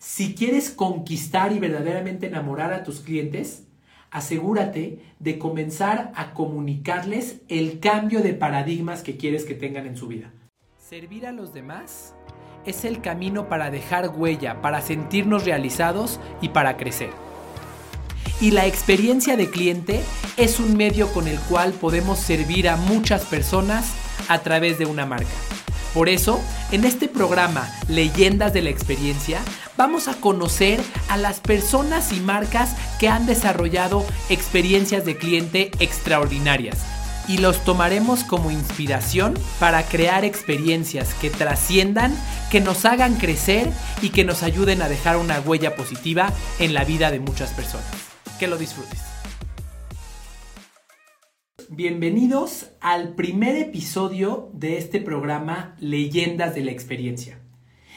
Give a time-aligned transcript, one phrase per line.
[0.00, 3.64] Si quieres conquistar y verdaderamente enamorar a tus clientes,
[4.10, 10.06] asegúrate de comenzar a comunicarles el cambio de paradigmas que quieres que tengan en su
[10.06, 10.32] vida.
[10.78, 12.14] Servir a los demás
[12.64, 17.10] es el camino para dejar huella, para sentirnos realizados y para crecer.
[18.40, 20.00] Y la experiencia de cliente
[20.38, 23.92] es un medio con el cual podemos servir a muchas personas
[24.28, 25.28] a través de una marca.
[25.92, 26.40] Por eso,
[26.70, 29.40] en este programa Leyendas de la Experiencia,
[29.80, 30.78] vamos a conocer
[31.08, 36.84] a las personas y marcas que han desarrollado experiencias de cliente extraordinarias.
[37.28, 42.14] Y los tomaremos como inspiración para crear experiencias que trasciendan,
[42.50, 43.70] que nos hagan crecer
[44.02, 47.88] y que nos ayuden a dejar una huella positiva en la vida de muchas personas.
[48.38, 49.00] Que lo disfrutes.
[51.70, 57.40] Bienvenidos al primer episodio de este programa Leyendas de la Experiencia.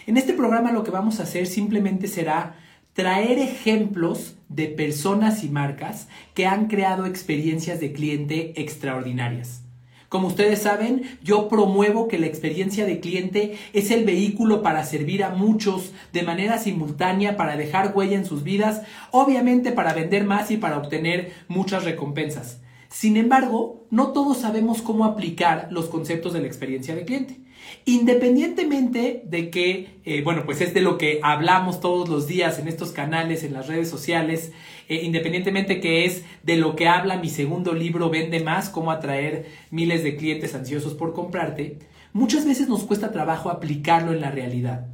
[0.06, 2.56] En este programa lo que vamos a hacer simplemente será
[2.92, 9.62] traer ejemplos de personas y marcas que han creado experiencias de cliente extraordinarias.
[10.10, 15.23] Como ustedes saben, yo promuevo que la experiencia de cliente es el vehículo para servir
[15.23, 20.52] a muchos de manera simultánea, para dejar huella en sus vidas, obviamente para vender más
[20.52, 22.60] y para obtener muchas recompensas.
[22.90, 27.40] Sin embargo, no todos sabemos cómo aplicar los conceptos de la experiencia de cliente.
[27.86, 32.67] Independientemente de que, eh, bueno, pues es de lo que hablamos todos los días en
[32.67, 34.52] estos canales, en las redes sociales,
[34.88, 39.47] eh, independientemente que es de lo que habla mi segundo libro, Vende más, cómo atraer
[39.70, 41.80] miles de clientes ansiosos por comprarte,
[42.14, 44.88] muchas veces nos cuesta trabajo aplicarlo en la realidad.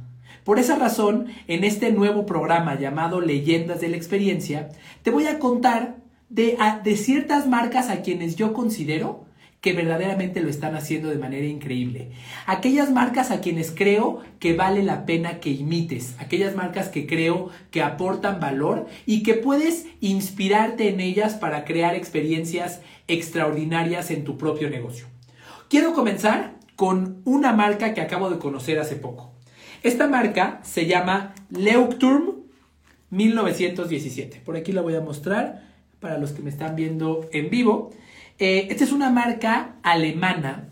[0.44, 4.70] Por esa razón, en este nuevo programa llamado Leyendas de la Experiencia,
[5.02, 5.96] te voy a contar
[6.30, 6.56] de,
[6.96, 9.26] ciertas marcas a quienes yo considero
[9.60, 12.12] que verdaderamente lo están haciendo de manera increíble.
[12.46, 17.50] Aquellas marcas a quienes creo que vale la pena que imites, aquellas marcas que creo
[17.70, 24.38] que aportan valor y que puedes inspirarte en ellas para crear experiencias extraordinarias en tu
[24.38, 25.06] propio negocio.
[25.68, 29.32] Quiero comenzar con una marca que acabo de conocer hace poco.
[29.82, 32.40] Esta marca se llama Leuchtturm
[33.10, 34.40] 1917.
[34.44, 35.68] Por aquí la voy a mostrar
[36.00, 37.90] para los que me están viendo en vivo.
[38.40, 40.64] Eh, esta es una marca alemana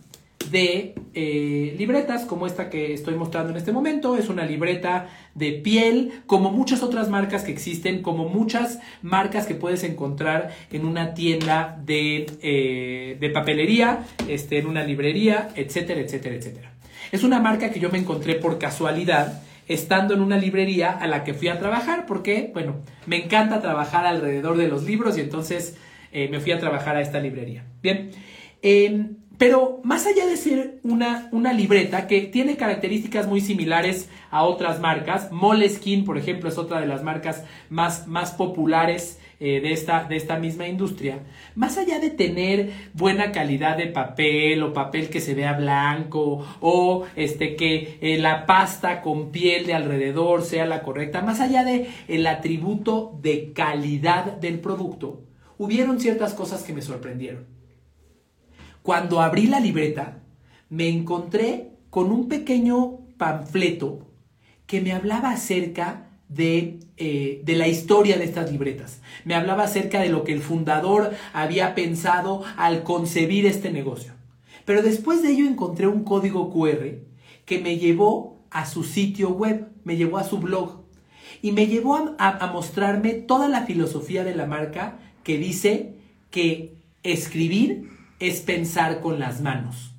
[0.50, 4.16] de eh, libretas como esta que estoy mostrando en este momento.
[4.16, 9.54] Es una libreta de piel, como muchas otras marcas que existen, como muchas marcas que
[9.54, 16.36] puedes encontrar en una tienda de, eh, de papelería, este, en una librería, etcétera, etcétera,
[16.36, 16.72] etcétera.
[17.12, 21.22] Es una marca que yo me encontré por casualidad estando en una librería a la
[21.22, 25.76] que fui a trabajar, porque, bueno, me encanta trabajar alrededor de los libros y entonces
[26.12, 27.64] eh, me fui a trabajar a esta librería.
[27.82, 28.10] Bien,
[28.62, 34.42] em, pero más allá de ser una, una, libreta que tiene características muy similares a
[34.42, 39.72] otras marcas, Moleskine, por ejemplo, es otra de las marcas más, más populares eh, de,
[39.72, 41.20] esta, de esta misma industria,
[41.54, 47.04] más allá de tener buena calidad de papel o papel que se vea blanco o
[47.14, 51.86] este, que eh, la pasta con piel de alrededor sea la correcta, más allá de
[52.08, 55.27] el atributo de calidad del producto,
[55.58, 57.46] hubieron ciertas cosas que me sorprendieron.
[58.82, 60.22] Cuando abrí la libreta,
[60.70, 64.06] me encontré con un pequeño panfleto
[64.66, 69.00] que me hablaba acerca eh, de, la historia de estas libretas.
[69.24, 74.12] Me hablaba acerca de lo que el fundador había pensado al concebir este negocio.
[74.64, 76.98] Pero después de ello encontré un código QR
[77.46, 80.82] que me llevó a su sitio web, me llevó a su blog
[81.40, 85.92] y me llevó a mostrarme toda la filosofía de la marca que dice
[86.30, 86.72] que
[87.02, 89.94] escribir es pensar con las manos.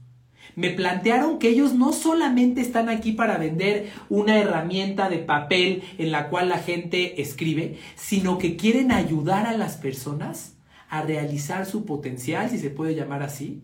[0.56, 6.12] Me plantearon que ellos no solamente están aquí para vender una herramienta de papel en
[6.12, 10.58] la cual la gente escribe, sino que quieren ayudar a las personas
[10.90, 13.62] a realizar su potencial, si se puede llamar así,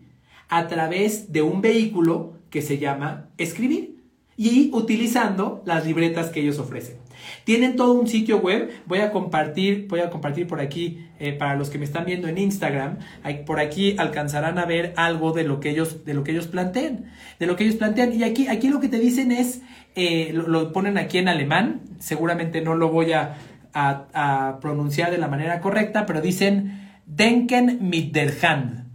[0.48, 3.95] a través de un vehículo que se llama escribir
[4.36, 6.96] y utilizando las libretas que ellos ofrecen.
[7.44, 8.70] Tienen todo un sitio web.
[8.86, 12.28] Voy a compartir, voy a compartir por aquí eh, para los que me están viendo
[12.28, 12.98] en Instagram.
[13.46, 17.06] Por aquí alcanzarán a ver algo de lo que ellos, de lo que ellos plantean,
[17.38, 18.12] de lo que ellos plantean.
[18.12, 19.62] Y aquí, aquí lo que te dicen es,
[19.94, 21.80] eh, lo, ponen aquí en alemán.
[21.98, 23.36] Seguramente no lo voy a,
[23.72, 28.86] a pronunciar de la manera correcta, pero dicen Denken mit der Hand.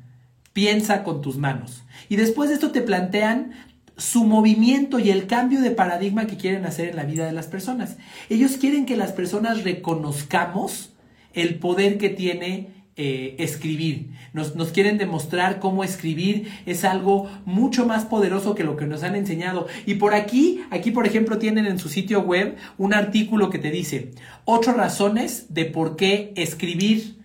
[0.54, 1.84] Piensa con tus manos.
[2.10, 3.54] Y después de esto te plantean
[4.02, 7.46] su movimiento y el cambio de paradigma que quieren hacer en la vida de las
[7.46, 7.98] personas.
[8.30, 10.94] Ellos quieren que las personas reconozcamos
[11.34, 14.10] el poder que tiene eh, escribir.
[14.34, 19.04] Nos, nos, quieren demostrar cómo escribir es algo mucho más poderoso que lo que nos
[19.04, 19.68] han enseñado.
[19.86, 23.70] Y por aquí, aquí por ejemplo, tienen en su sitio web un artículo que te
[23.70, 24.12] dice
[24.46, 27.21] ocho razones de por qué escribir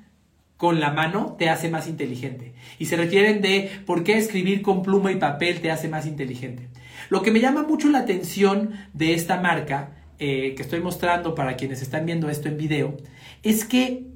[0.57, 2.55] con la mano te hace más inteligente.
[2.79, 6.69] Y se refieren de por qué escribir con pluma y papel te hace más inteligente.
[7.11, 11.57] Lo que me llama mucho la atención de esta marca, eh, que estoy mostrando para
[11.57, 12.97] quienes están viendo esto en video,
[13.43, 14.07] es que,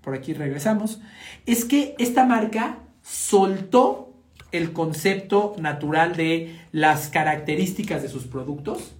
[0.00, 1.00] por aquí regresamos,
[1.44, 4.14] es que esta marca soltó
[4.52, 8.94] el concepto natural de las características de sus productos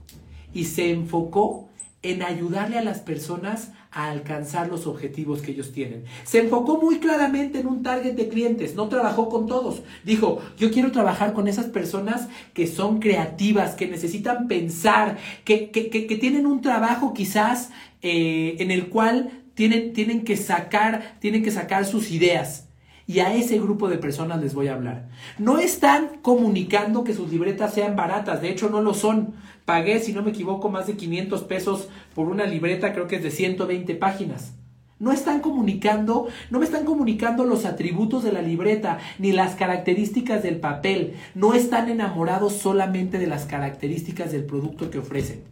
[0.52, 1.69] y se enfocó
[2.02, 6.04] en ayudarle a las personas a alcanzar los objetivos que ellos tienen.
[6.24, 9.82] Se enfocó muy claramente en un target de clientes, no trabajó con todos.
[10.04, 15.90] Dijo, yo quiero trabajar con esas personas que son creativas, que necesitan pensar, que, que,
[15.90, 17.70] que, tienen un trabajo quizás
[18.00, 22.69] eh, en el cual tienen, tienen, que sacar, tienen que sacar sus ideas.
[23.10, 25.08] Y a ese grupo de personas les voy a hablar.
[25.36, 29.34] No están comunicando que sus libretas sean baratas, de hecho no lo son.
[29.64, 33.24] Pagué, si no me equivoco, más de 500 pesos por una libreta, creo que es
[33.24, 34.52] de 120 páginas.
[35.00, 40.44] No están comunicando, no me están comunicando los atributos de la libreta ni las características
[40.44, 41.14] del papel.
[41.34, 45.42] No están enamorados solamente de las características del producto que ofrecen,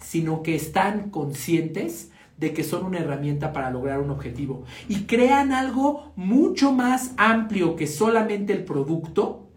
[0.00, 5.52] sino que están conscientes de que son una herramienta para lograr un objetivo y crean
[5.52, 9.48] algo mucho más amplio que solamente el producto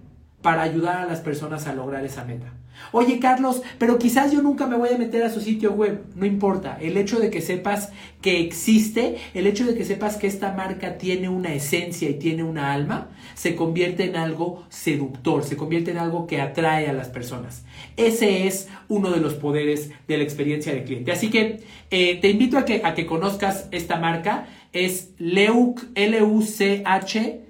[0.42, 2.54] para ayudar a las personas a lograr esa meta.
[2.92, 6.04] Oye, Carlos, pero quizás yo nunca me voy a meter a su sitio web.
[6.16, 6.78] No importa.
[6.82, 7.90] El hecho de que sepas
[8.22, 12.44] que existe, el hecho de que sepas que esta marca tiene una esencia y tiene
[12.44, 17.10] una alma, se convierte en algo seductor, se convierte en algo que atrae a las
[17.10, 17.64] personas.
[17.96, 21.12] Ese es uno de los poderes de la experiencia del cliente.
[21.12, 21.62] Así que
[21.92, 24.48] eh, te invito a que, a que conozcas esta marca.
[24.74, 27.42] Es Leuch, L-U-C-H,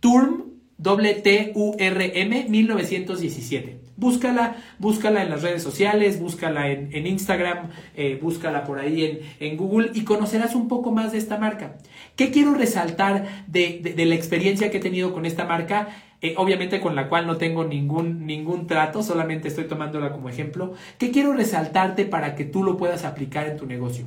[0.00, 0.44] Turm,
[0.78, 3.81] W-T-U-R-M, 1917.
[4.02, 9.92] Búscala, búscala en las redes sociales, búscala en, Instagram, eh, búscala por ahí en, Google
[9.94, 11.76] y conocerás un poco más de esta marca.
[12.16, 15.90] ¿Qué quiero resaltar de, la experiencia que he tenido con esta marca?
[16.20, 20.72] Eh, obviamente con la cual no tengo ningún, ningún trato, solamente estoy tomándola como ejemplo.
[20.98, 24.06] ¿Qué quiero resaltarte para que tú lo puedas aplicar en tu negocio?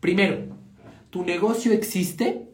[0.00, 0.56] Primero,
[1.10, 2.48] tu negocio existe,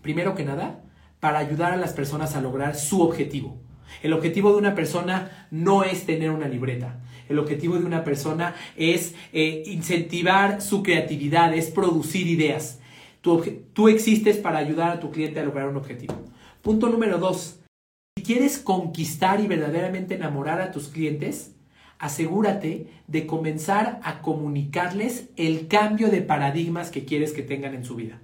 [0.00, 0.84] primero que nada,
[1.20, 3.67] para ayudar a las personas a lograr su objetivo.
[4.02, 7.00] El objetivo de una persona no es tener una libreta.
[7.28, 12.80] El objetivo de una persona es eh, incentivar su creatividad, es producir ideas.
[13.20, 16.14] Tú, tú existes para ayudar a tu cliente a lograr un objetivo.
[16.62, 17.60] Punto número dos.
[18.16, 21.54] Si quieres conquistar y verdaderamente enamorar a tus clientes,
[21.98, 27.96] asegúrate de comenzar a comunicarles el cambio de paradigmas que quieres que tengan en su
[27.96, 28.20] vida.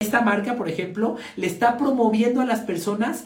[0.00, 3.24] Esta marca, por ejemplo, le está promoviendo a las personas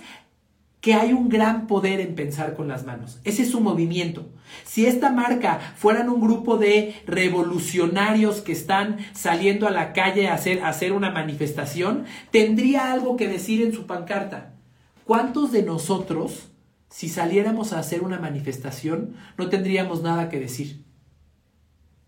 [0.86, 3.18] que hay un gran poder en pensar con las manos.
[3.24, 4.28] Ese es su movimiento.
[4.62, 10.34] Si esta marca fueran un grupo de revolucionarios que están saliendo a la calle a
[10.34, 14.54] hacer, a hacer una manifestación, tendría algo que decir en su pancarta.
[15.02, 16.52] ¿Cuántos de nosotros,
[16.88, 20.84] si saliéramos a hacer una manifestación, no tendríamos nada que decir?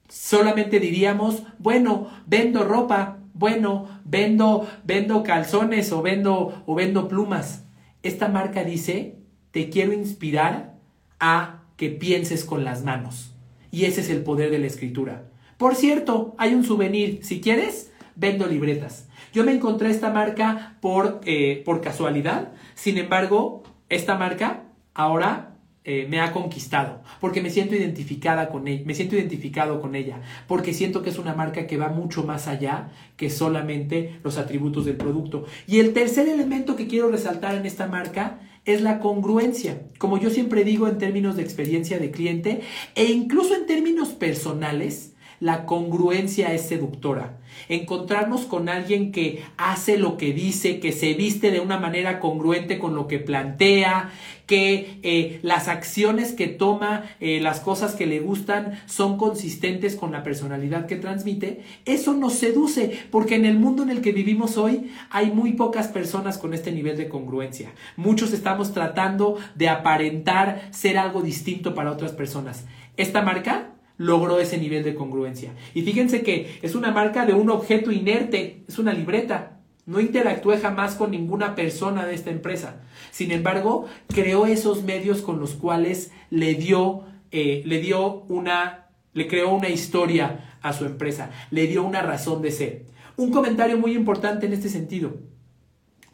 [0.08, 7.64] Solamente diríamos, bueno, vendo ropa, bueno, vendo, vendo calzones o vendo, o vendo plumas
[8.02, 9.16] esta marca dice,
[9.50, 10.76] te quiero inspirar
[11.20, 13.34] a que pienses con las manos.
[13.70, 15.28] Y ese es el poder de la escritura.
[15.56, 17.20] Por cierto, hay un souvenir.
[17.22, 19.08] Si quieres, vendo libretas.
[19.32, 22.52] Yo me encontré esta marca por, eh, por casualidad.
[22.74, 25.57] Sin embargo, esta marca ahora
[25.90, 30.20] eh, me ha conquistado, porque me siento identificada con ella, me siento identificado con ella,
[30.46, 34.84] porque siento que es una marca que va mucho más allá que solamente los atributos
[34.84, 35.46] del producto.
[35.66, 39.80] Y el tercer elemento que quiero resaltar en esta marca es la congruencia.
[39.96, 42.60] Como yo siempre digo en términos de experiencia de cliente
[42.94, 47.38] e incluso en términos personales, la congruencia es seductora.
[47.68, 52.78] Encontrarnos con alguien que hace lo que dice, que se viste de una manera congruente
[52.78, 54.10] con lo que plantea,
[54.48, 60.10] que eh, las acciones que toma, eh, las cosas que le gustan son consistentes con
[60.10, 64.56] la personalidad que transmite, eso nos seduce, porque en el mundo en el que vivimos
[64.56, 67.72] hoy hay muy pocas personas con este nivel de congruencia.
[67.96, 72.64] Muchos estamos tratando de aparentar ser algo distinto para otras personas.
[72.96, 75.52] Esta marca logró ese nivel de congruencia.
[75.74, 79.60] Y fíjense que es una marca de un objeto inerte, es una libreta.
[79.84, 82.80] No interactué jamás con ninguna persona de esta empresa.
[83.10, 89.26] Sin embargo, creó esos medios con los cuales le dio, eh, le dio una, le
[89.26, 92.86] creó una historia a su empresa, le dio una razón de ser.
[93.16, 95.16] Un comentario muy importante en este sentido.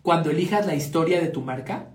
[0.02, 1.90] Cuando elijas la historia de tu marca,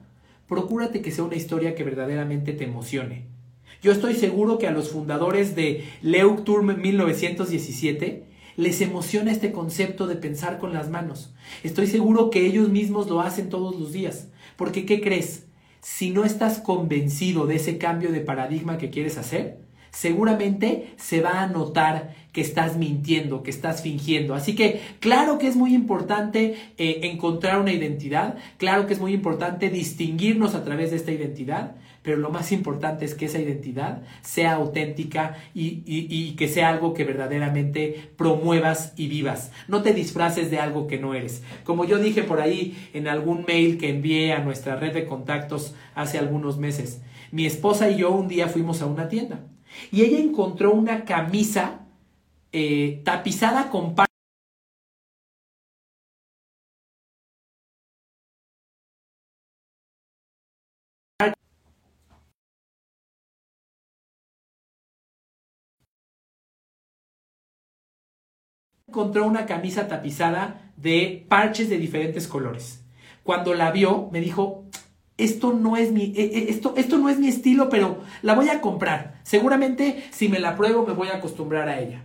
[0.48, 3.39] procúrate que sea una historia que verdaderamente te emocione.
[3.82, 8.26] Yo estoy seguro que a los fundadores de Leuc Turm 1917
[8.58, 11.34] les emociona este concepto de pensar con las manos.
[11.64, 14.28] Estoy seguro que ellos mismos lo hacen todos los días.
[14.58, 15.46] Porque, ¿qué crees?
[15.82, 19.60] Si no estás convencido de ese cambio de paradigma que quieres hacer,
[19.92, 24.36] seguramente se va a notar que estás mintiendo, que estás fingiendo.
[24.36, 29.14] Así que claro que es muy importante eh, encontrar una identidad, claro que es muy
[29.14, 34.02] importante distinguirnos a través de esta identidad, pero lo más importante es que esa identidad
[34.22, 39.52] sea auténtica y, y, que sea algo que verdaderamente promuevas y vivas.
[39.68, 41.44] No te disfraces de algo que no eres.
[41.64, 45.76] Como yo dije por ahí en algún mail que envié a nuestra red de contactos
[45.96, 47.02] hace algunos meses,
[47.32, 49.42] mi esposa y yo un día fuimos a una tienda
[49.92, 51.82] y ella encontró una camisa
[52.52, 53.94] eh, tapizada con
[68.90, 72.84] encontró una camisa tapizada de parches de diferentes colores.
[73.24, 74.66] Cuando la vio, me dijo,
[75.18, 78.50] esto no es mi, e, e, esto, esto no es mi estilo, pero la voy
[78.50, 79.20] a comprar.
[79.24, 82.04] Seguramente si me la pruebo me voy a acostumbrar a ella.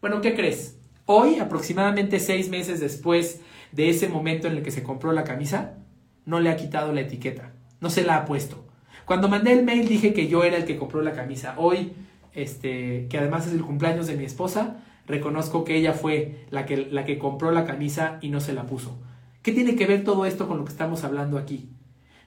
[0.00, 0.78] Bueno, ¿qué crees?
[1.06, 3.40] Hoy, aproximadamente seis meses después
[3.72, 5.78] de ese momento en el que se compró la camisa,
[6.26, 8.66] no le ha quitado la etiqueta, no se la ha puesto.
[9.06, 11.54] Cuando mandé el mail dije que yo era el que compró la camisa.
[11.56, 11.92] Hoy,
[12.34, 16.76] este, que además es el cumpleaños de mi esposa, reconozco que ella fue la que,
[16.76, 18.98] la que compró la camisa y no se la puso.
[19.42, 21.68] ¿Qué tiene que ver todo esto con lo que estamos hablando aquí?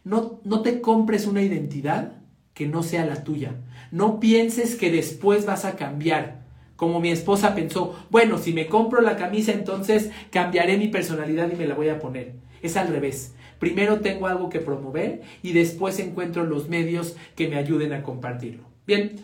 [0.03, 2.13] No, no te compres una identidad
[2.53, 3.55] que no sea la tuya.
[3.91, 6.45] No pienses que después vas a cambiar.
[6.75, 11.57] Como mi esposa pensó, bueno, si me compro la camisa entonces cambiaré mi personalidad y
[11.57, 12.35] me la voy a poner.
[12.61, 13.35] Es al revés.
[13.59, 18.63] Primero tengo algo que promover y después encuentro los medios que me ayuden a compartirlo.
[18.87, 19.17] Bien,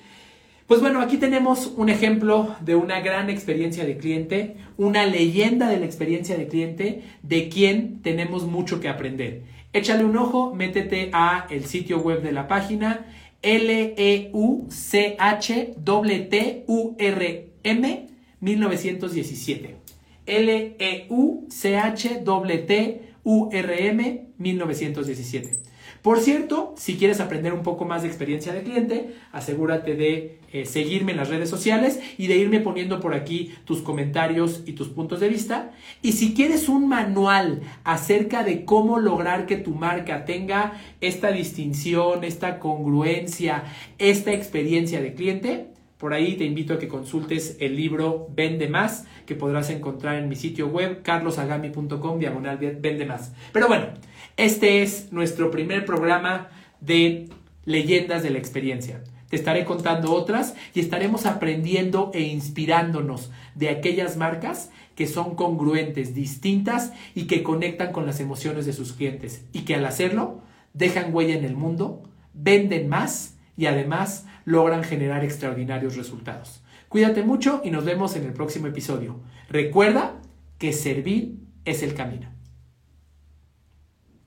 [0.67, 5.77] pues bueno, aquí tenemos un ejemplo de una gran experiencia de cliente, una leyenda de
[5.79, 9.43] la experiencia de cliente, de quien tenemos mucho que aprender.
[9.73, 13.05] Échale un ojo, métete a el sitio web de la página
[13.43, 18.07] L E U C H T U R M
[18.39, 19.75] 1917.
[20.25, 25.74] L E U C H T U R M 1917.
[26.05, 30.67] Por cierto, si quieres aprender un poco más de experiencia de cliente, asegúrate de eh,
[30.67, 34.89] seguirme en las redes sociales y de irme poniendo por aquí tus comentarios y tus
[34.89, 35.71] puntos de vista.
[36.03, 42.23] Y si quieres un manual acerca de cómo lograr que tu marca tenga esta distinción,
[42.23, 43.63] esta congruencia,
[43.97, 49.07] esta experiencia de cliente, por ahí te invito a que consultes el libro Vende Más,
[49.25, 53.33] que podrás encontrar en mi sitio web carlosagami.com diagonal Vende Más.
[53.51, 53.87] Pero bueno,
[54.37, 56.49] este es nuestro primer programa
[56.81, 57.29] de
[57.63, 59.03] leyendas de la experiencia.
[59.29, 66.13] Te estaré contando otras y estaremos aprendiendo e inspirándonos de aquellas marcas que son congruentes,
[66.13, 70.41] distintas y que conectan con las emociones de sus clientes y que al hacerlo
[70.73, 76.61] dejan huella en el mundo, venden más y además logran generar extraordinarios resultados.
[76.89, 79.19] Cuídate mucho y nos vemos en el próximo episodio.
[79.49, 80.21] Recuerda
[80.59, 82.34] que servir es el camino.